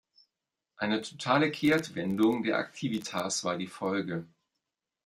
[0.77, 4.25] Eine totale Kehrtwendung der Aktivitas war die Folge.